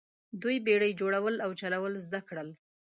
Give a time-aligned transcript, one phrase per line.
[0.41, 2.49] دوی بیړۍ جوړول او چلول زده کړل.